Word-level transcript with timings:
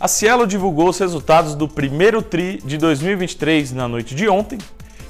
A 0.00 0.06
Cielo 0.06 0.46
divulgou 0.46 0.88
os 0.88 0.98
resultados 1.00 1.56
do 1.56 1.66
primeiro 1.66 2.22
TRI 2.22 2.62
de 2.64 2.78
2023 2.78 3.72
na 3.72 3.88
noite 3.88 4.14
de 4.14 4.28
ontem, 4.28 4.56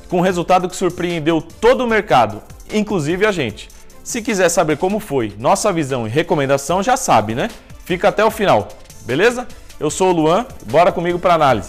com 0.09 0.17
um 0.17 0.23
resultado 0.23 0.67
que 0.67 0.75
surpreendeu 0.75 1.43
todo 1.43 1.85
o 1.85 1.87
mercado, 1.87 2.41
inclusive 2.73 3.27
a 3.27 3.31
gente. 3.31 3.69
Se 4.03 4.23
quiser 4.23 4.49
saber 4.49 4.79
como 4.79 4.99
foi, 4.99 5.35
nossa 5.39 5.71
visão 5.71 6.07
e 6.07 6.11
recomendação, 6.11 6.83
já 6.83 6.97
sabe, 6.97 7.35
né? 7.35 7.51
Fica 7.85 8.09
até 8.09 8.25
o 8.25 8.31
final, 8.31 8.67
beleza? 9.03 9.47
Eu 9.79 9.91
sou 9.91 10.09
o 10.09 10.13
Luan, 10.13 10.47
bora 10.71 10.91
comigo 10.91 11.19
para 11.19 11.35
análise. 11.35 11.69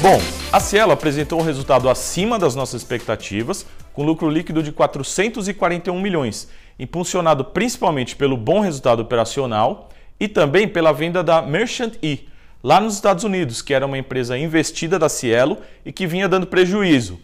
Bom, 0.00 0.22
a 0.52 0.60
Cielo 0.60 0.92
apresentou 0.92 1.40
um 1.40 1.44
resultado 1.44 1.90
acima 1.90 2.38
das 2.38 2.54
nossas 2.54 2.82
expectativas, 2.82 3.66
com 3.98 4.04
lucro 4.04 4.30
líquido 4.30 4.62
de 4.62 4.70
441 4.70 6.00
milhões, 6.00 6.48
impulsionado 6.78 7.44
principalmente 7.46 8.14
pelo 8.14 8.36
bom 8.36 8.60
resultado 8.60 9.02
operacional 9.02 9.88
e 10.20 10.28
também 10.28 10.68
pela 10.68 10.92
venda 10.92 11.20
da 11.20 11.42
Merchant 11.42 11.94
E, 12.00 12.28
lá 12.62 12.80
nos 12.80 12.94
Estados 12.94 13.24
Unidos, 13.24 13.60
que 13.60 13.74
era 13.74 13.84
uma 13.84 13.98
empresa 13.98 14.38
investida 14.38 15.00
da 15.00 15.08
Cielo 15.08 15.58
e 15.84 15.90
que 15.90 16.06
vinha 16.06 16.28
dando 16.28 16.46
prejuízo. 16.46 17.18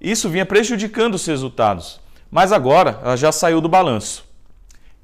Isso 0.00 0.28
vinha 0.28 0.46
prejudicando 0.46 1.16
os 1.16 1.26
resultados, 1.26 1.98
mas 2.30 2.52
agora 2.52 3.00
ela 3.02 3.16
já 3.16 3.32
saiu 3.32 3.60
do 3.60 3.68
balanço. 3.68 4.24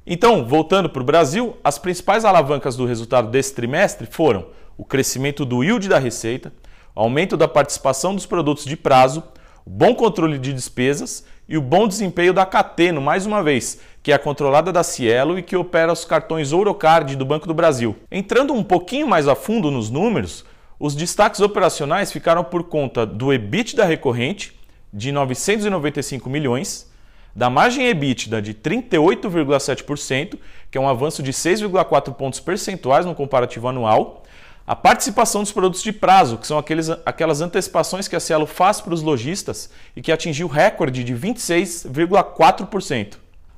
Então, 0.06 0.46
voltando 0.46 0.88
para 0.88 1.02
o 1.02 1.04
Brasil, 1.04 1.56
as 1.64 1.76
principais 1.76 2.24
alavancas 2.24 2.76
do 2.76 2.86
resultado 2.86 3.32
desse 3.32 3.52
trimestre 3.52 4.06
foram 4.08 4.46
o 4.78 4.84
crescimento 4.84 5.44
do 5.44 5.64
yield 5.64 5.88
da 5.88 5.98
receita, 5.98 6.52
aumento 6.94 7.36
da 7.36 7.48
participação 7.48 8.14
dos 8.14 8.26
produtos 8.26 8.64
de 8.64 8.76
prazo, 8.76 9.24
o 9.64 9.70
bom 9.70 9.94
controle 9.94 10.38
de 10.38 10.52
despesas 10.52 11.24
e 11.48 11.56
o 11.56 11.60
bom 11.60 11.86
desempenho 11.88 12.32
da 12.32 12.46
Cateno, 12.46 13.00
mais 13.00 13.26
uma 13.26 13.42
vez, 13.42 13.80
que 14.02 14.12
é 14.12 14.18
controlada 14.18 14.72
da 14.72 14.82
Cielo 14.82 15.38
e 15.38 15.42
que 15.42 15.56
opera 15.56 15.92
os 15.92 16.04
cartões 16.04 16.52
Ourocard 16.52 17.16
do 17.16 17.24
Banco 17.24 17.46
do 17.46 17.54
Brasil. 17.54 17.96
Entrando 18.10 18.54
um 18.54 18.62
pouquinho 18.62 19.06
mais 19.06 19.26
a 19.26 19.34
fundo 19.34 19.70
nos 19.70 19.90
números, 19.90 20.44
os 20.78 20.94
destaques 20.94 21.40
operacionais 21.40 22.12
ficaram 22.12 22.42
por 22.42 22.64
conta 22.64 23.04
do 23.04 23.32
EBITDA 23.32 23.84
recorrente, 23.84 24.58
de 24.92 25.12
995 25.12 26.28
milhões, 26.30 26.90
da 27.34 27.48
margem 27.48 27.86
EBITDA 27.86 28.42
de 28.42 28.54
38,7%, 28.54 30.38
que 30.70 30.78
é 30.78 30.80
um 30.80 30.88
avanço 30.88 31.22
de 31.22 31.32
6,4 31.32 32.14
pontos 32.14 32.40
percentuais 32.40 33.06
no 33.06 33.14
comparativo 33.14 33.68
anual, 33.68 34.24
a 34.70 34.76
participação 34.76 35.42
dos 35.42 35.50
produtos 35.50 35.82
de 35.82 35.90
prazo, 35.90 36.38
que 36.38 36.46
são 36.46 36.56
aqueles, 36.56 36.88
aquelas 37.04 37.40
antecipações 37.40 38.06
que 38.06 38.14
a 38.14 38.20
Cielo 38.20 38.46
faz 38.46 38.80
para 38.80 38.94
os 38.94 39.02
lojistas 39.02 39.68
e 39.96 40.00
que 40.00 40.12
atingiu 40.12 40.46
recorde 40.46 41.02
de 41.02 41.12
26,4%. 41.12 43.16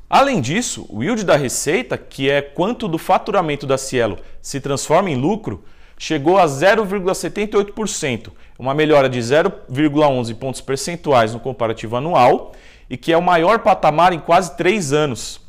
Além 0.09 0.41
disso, 0.41 0.87
o 0.89 1.03
yield 1.03 1.23
da 1.23 1.37
receita, 1.37 1.99
que 1.99 2.31
é 2.31 2.41
quanto 2.41 2.89
do 2.89 2.97
faturamento 2.97 3.67
da 3.67 3.77
Cielo 3.77 4.19
se 4.41 4.59
transforma 4.59 5.11
em 5.11 5.15
lucro, 5.15 5.63
chegou 5.99 6.39
a 6.39 6.47
0,78%, 6.47 8.31
uma 8.59 8.73
melhora 8.73 9.07
de 9.07 9.19
0,11 9.19 10.35
pontos 10.37 10.63
percentuais 10.63 11.35
no 11.35 11.41
comparativo 11.41 11.95
anual 11.95 12.53
e 12.89 12.97
que 12.97 13.13
é 13.13 13.19
o 13.19 13.23
maior 13.23 13.59
patamar 13.59 14.15
em 14.15 14.19
quase 14.19 14.57
três 14.57 14.95
anos. 14.95 15.43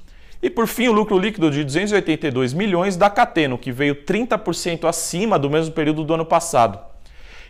E 0.44 0.50
por 0.50 0.68
fim, 0.68 0.90
o 0.90 0.92
lucro 0.92 1.18
líquido 1.18 1.50
de 1.50 1.64
282 1.64 2.54
milhões 2.54 2.98
da 2.98 3.10
Cateno, 3.10 3.58
que 3.58 3.72
veio 3.72 3.96
30% 4.04 4.84
acima 4.84 5.40
do 5.40 5.50
mesmo 5.50 5.74
período 5.74 6.04
do 6.04 6.14
ano 6.14 6.26
passado. 6.26 6.78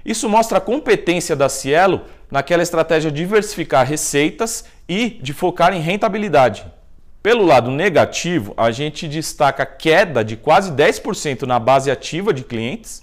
Isso 0.05 0.29
mostra 0.29 0.59
a 0.59 0.61
competência 0.61 1.35
da 1.35 1.49
Cielo 1.49 2.01
naquela 2.29 2.61
estratégia 2.61 3.09
de 3.09 3.17
diversificar 3.17 3.87
receitas 3.87 4.65
e 4.87 5.09
de 5.09 5.33
focar 5.33 5.73
em 5.73 5.81
rentabilidade. 5.81 6.67
Pelo 7.23 7.43
lado 7.43 7.71
negativo, 7.71 8.53
a 8.55 8.69
gente 8.69 9.07
destaca 9.07 9.63
a 9.63 9.65
queda 9.65 10.23
de 10.23 10.37
quase 10.37 10.71
10% 10.71 11.47
na 11.47 11.57
base 11.57 11.89
ativa 11.89 12.31
de 12.31 12.43
clientes 12.43 13.01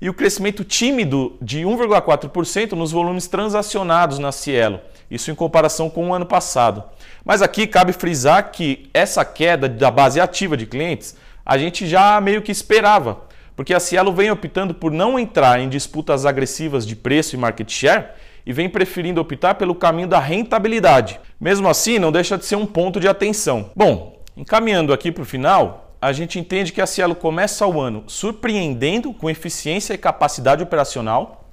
e 0.00 0.08
o 0.08 0.14
crescimento 0.14 0.62
tímido 0.62 1.36
de 1.42 1.62
1,4% 1.62 2.72
nos 2.72 2.92
volumes 2.92 3.26
transacionados 3.26 4.20
na 4.20 4.30
Cielo, 4.30 4.80
isso 5.10 5.30
em 5.30 5.34
comparação 5.34 5.88
com 5.88 6.08
o 6.08 6.14
ano 6.14 6.26
passado. 6.26 6.84
Mas 7.24 7.42
aqui 7.42 7.66
cabe 7.66 7.92
frisar 7.92 8.50
que 8.50 8.88
essa 8.92 9.24
queda 9.24 9.68
da 9.68 9.90
base 9.90 10.20
ativa 10.20 10.56
de 10.56 10.66
clientes 10.66 11.16
a 11.48 11.56
gente 11.56 11.86
já 11.86 12.20
meio 12.20 12.42
que 12.42 12.52
esperava, 12.52 13.22
porque 13.56 13.72
a 13.72 13.80
Cielo 13.80 14.12
vem 14.12 14.30
optando 14.30 14.74
por 14.74 14.92
não 14.92 15.18
entrar 15.18 15.58
em 15.58 15.68
disputas 15.68 16.26
agressivas 16.26 16.86
de 16.86 16.94
preço 16.94 17.34
e 17.34 17.38
market 17.38 17.70
share 17.70 18.08
e 18.44 18.52
vem 18.52 18.68
preferindo 18.68 19.20
optar 19.20 19.54
pelo 19.54 19.74
caminho 19.74 20.08
da 20.08 20.18
rentabilidade. 20.18 21.18
Mesmo 21.40 21.66
assim, 21.66 21.98
não 21.98 22.12
deixa 22.12 22.36
de 22.36 22.44
ser 22.44 22.56
um 22.56 22.66
ponto 22.66 23.00
de 23.00 23.08
atenção. 23.08 23.70
Bom, 23.74 24.20
encaminhando 24.36 24.92
aqui 24.92 25.10
para 25.10 25.22
o 25.22 25.26
final, 25.26 25.94
a 26.00 26.12
gente 26.12 26.38
entende 26.38 26.70
que 26.70 26.80
a 26.80 26.86
Cielo 26.86 27.14
começa 27.14 27.66
o 27.66 27.80
ano 27.80 28.04
surpreendendo 28.06 29.12
com 29.14 29.28
eficiência 29.28 29.94
e 29.94 29.98
capacidade 29.98 30.62
operacional, 30.62 31.47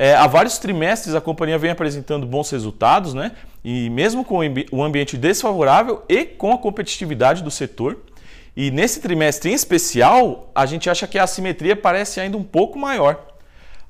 é, 0.00 0.14
há 0.14 0.26
vários 0.26 0.56
trimestres 0.56 1.14
a 1.14 1.20
companhia 1.20 1.58
vem 1.58 1.70
apresentando 1.70 2.24
bons 2.24 2.48
resultados, 2.48 3.12
né? 3.12 3.32
E 3.62 3.90
mesmo 3.90 4.24
com 4.24 4.38
o 4.72 4.82
ambiente 4.82 5.14
desfavorável 5.14 6.02
e 6.08 6.24
com 6.24 6.54
a 6.54 6.56
competitividade 6.56 7.42
do 7.42 7.50
setor. 7.50 7.98
E 8.56 8.70
nesse 8.70 9.02
trimestre 9.02 9.50
em 9.50 9.52
especial, 9.52 10.50
a 10.54 10.64
gente 10.64 10.88
acha 10.88 11.06
que 11.06 11.18
a 11.18 11.24
assimetria 11.24 11.76
parece 11.76 12.18
ainda 12.18 12.38
um 12.38 12.42
pouco 12.42 12.78
maior. 12.78 13.26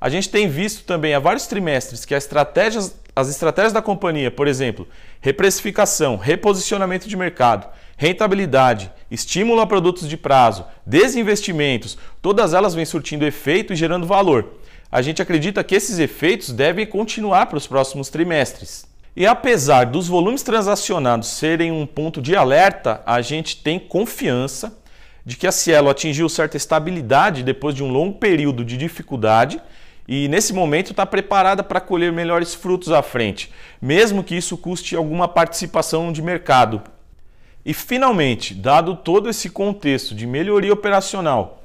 A 0.01 0.09
gente 0.09 0.29
tem 0.29 0.49
visto 0.49 0.83
também 0.83 1.13
há 1.13 1.19
vários 1.19 1.47
trimestres 1.47 2.03
que 2.03 2.13
as 2.13 2.25
estratégias, 2.25 2.93
as 3.15 3.29
estratégias 3.29 3.71
da 3.71 3.81
companhia, 3.81 4.29
por 4.29 4.49
exemplo, 4.49 4.85
reprecificação, 5.21 6.17
reposicionamento 6.17 7.07
de 7.07 7.15
mercado, 7.15 7.69
rentabilidade, 7.95 8.91
estímulo 9.09 9.61
a 9.61 9.65
produtos 9.65 10.09
de 10.09 10.17
prazo, 10.17 10.65
desinvestimentos, 10.85 11.97
todas 12.21 12.53
elas 12.53 12.75
vêm 12.75 12.83
surtindo 12.83 13.25
efeito 13.25 13.71
e 13.71 13.77
gerando 13.77 14.05
valor 14.05 14.59
a 14.91 15.01
gente 15.01 15.21
acredita 15.21 15.63
que 15.63 15.73
esses 15.73 15.99
efeitos 15.99 16.51
devem 16.51 16.85
continuar 16.85 17.45
para 17.45 17.57
os 17.57 17.65
próximos 17.65 18.09
trimestres. 18.09 18.85
E 19.15 19.25
apesar 19.25 19.85
dos 19.85 20.07
volumes 20.07 20.43
transacionados 20.43 21.29
serem 21.29 21.71
um 21.71 21.85
ponto 21.85 22.21
de 22.21 22.35
alerta, 22.35 23.01
a 23.05 23.21
gente 23.21 23.57
tem 23.57 23.79
confiança 23.79 24.77
de 25.25 25.37
que 25.37 25.47
a 25.47 25.51
Cielo 25.51 25.89
atingiu 25.89 26.27
certa 26.27 26.57
estabilidade 26.57 27.43
depois 27.43 27.75
de 27.75 27.83
um 27.83 27.91
longo 27.91 28.17
período 28.17 28.65
de 28.65 28.75
dificuldade 28.75 29.61
e 30.07 30.27
nesse 30.27 30.51
momento 30.51 30.91
está 30.91 31.05
preparada 31.05 31.63
para 31.63 31.79
colher 31.79 32.11
melhores 32.11 32.53
frutos 32.53 32.91
à 32.91 33.01
frente, 33.01 33.51
mesmo 33.81 34.23
que 34.23 34.35
isso 34.35 34.57
custe 34.57 34.95
alguma 34.95 35.27
participação 35.27 36.11
de 36.11 36.21
mercado. 36.21 36.81
E 37.63 37.73
finalmente, 37.73 38.53
dado 38.53 38.95
todo 38.95 39.29
esse 39.29 39.49
contexto 39.49 40.15
de 40.15 40.25
melhoria 40.25 40.73
operacional 40.73 41.60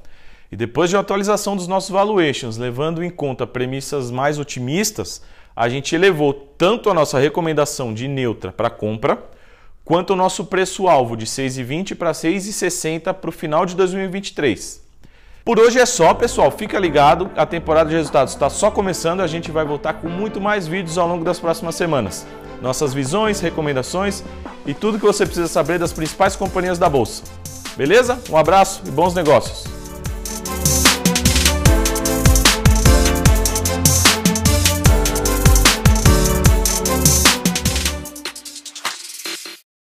e 0.51 0.55
depois 0.55 0.89
de 0.89 0.97
atualização 0.97 1.55
dos 1.55 1.67
nossos 1.67 1.89
valuations, 1.89 2.57
levando 2.57 3.03
em 3.03 3.09
conta 3.09 3.45
premissas 3.45 4.09
mais 4.11 4.39
otimistas, 4.39 5.21
a 5.55 5.67
gente 5.67 5.95
elevou 5.95 6.33
tanto 6.33 6.89
a 6.89 6.93
nossa 6.93 7.19
recomendação 7.19 7.93
de 7.93 8.07
neutra 8.07 8.51
para 8.51 8.69
compra, 8.69 9.17
quanto 9.83 10.13
o 10.13 10.15
nosso 10.15 10.45
preço-alvo 10.45 11.15
de 11.15 11.25
6,20 11.25 11.95
para 11.95 12.11
6,60 12.11 13.13
para 13.13 13.29
o 13.29 13.33
final 13.33 13.65
de 13.65 13.75
2023. 13.75 14.85
Por 15.43 15.59
hoje 15.59 15.79
é 15.79 15.85
só, 15.85 16.13
pessoal. 16.13 16.51
Fica 16.51 16.77
ligado, 16.77 17.31
a 17.37 17.45
temporada 17.45 17.89
de 17.89 17.95
resultados 17.95 18.33
está 18.33 18.49
só 18.49 18.69
começando. 18.69 19.21
A 19.21 19.27
gente 19.27 19.49
vai 19.49 19.63
voltar 19.63 19.93
com 19.93 20.09
muito 20.09 20.41
mais 20.41 20.67
vídeos 20.67 20.97
ao 20.97 21.07
longo 21.07 21.23
das 21.23 21.39
próximas 21.39 21.75
semanas. 21.75 22.27
Nossas 22.61 22.93
visões, 22.93 23.39
recomendações 23.39 24.25
e 24.65 24.73
tudo 24.73 24.99
que 24.99 25.05
você 25.05 25.25
precisa 25.25 25.47
saber 25.47 25.79
das 25.79 25.93
principais 25.93 26.35
companhias 26.35 26.77
da 26.77 26.89
bolsa. 26.89 27.23
Beleza? 27.77 28.19
Um 28.29 28.35
abraço 28.35 28.81
e 28.85 28.91
bons 28.91 29.13
negócios. 29.13 29.76